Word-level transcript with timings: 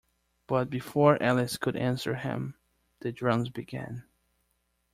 But 0.47 0.71
before 0.71 1.21
Alice 1.21 1.57
could 1.57 1.75
answer 1.75 2.15
him, 2.15 2.55
the 3.01 3.11
drums 3.11 3.49
began. 3.49 4.03